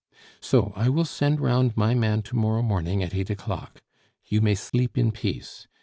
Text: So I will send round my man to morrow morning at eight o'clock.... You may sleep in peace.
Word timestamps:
So 0.39 0.73
I 0.75 0.89
will 0.89 1.05
send 1.05 1.39
round 1.39 1.77
my 1.77 1.93
man 1.93 2.23
to 2.23 2.35
morrow 2.35 2.63
morning 2.63 3.03
at 3.03 3.13
eight 3.13 3.29
o'clock.... 3.29 3.83
You 4.25 4.41
may 4.41 4.55
sleep 4.55 4.97
in 4.97 5.11
peace. 5.11 5.67